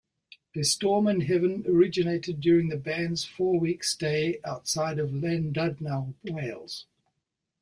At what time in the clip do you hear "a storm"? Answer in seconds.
0.55-1.05